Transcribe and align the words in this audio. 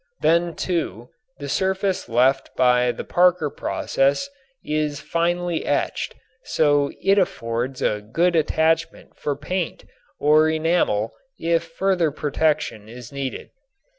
Then, 0.21 0.55
too, 0.55 1.09
the 1.37 1.47
surface 1.47 2.09
left 2.09 2.49
by 2.55 2.91
the 2.91 3.03
Parker 3.03 3.51
process 3.51 4.31
is 4.65 4.99
finely 4.99 5.63
etched 5.63 6.15
so 6.43 6.91
it 7.03 7.19
affords 7.19 7.83
a 7.83 8.01
good 8.01 8.35
attachment 8.35 9.15
for 9.15 9.35
paint 9.35 9.85
or 10.19 10.49
enamel 10.49 11.13
if 11.37 11.61
further 11.65 12.09
protection 12.09 12.89
is 12.89 13.11
needed. 13.11 13.51